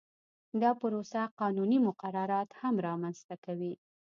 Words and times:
دا 0.61 0.71
پروسه 0.81 1.19
قانوني 1.39 1.77
مقررات 1.87 2.49
هم 2.59 2.75
رامنځته 2.87 3.35
کوي 3.45 3.73